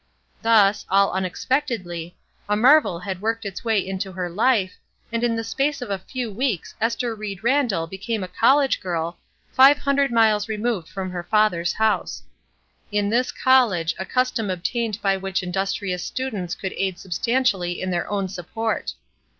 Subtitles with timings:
[0.41, 2.15] Thus, all unex pectedly,
[2.49, 4.71] a marvel had worked its way into her Ufe,
[5.11, 9.19] and in the space of a few weeks Esther Ried Randall became a college girl,
[9.51, 12.23] five hun dred miles removed fromher father's house
[12.91, 17.91] In this college a custom obtained by which indus trious students could aid substantially m
[17.91, 18.93] their own support.